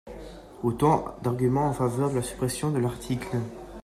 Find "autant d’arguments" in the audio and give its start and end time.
0.63-1.67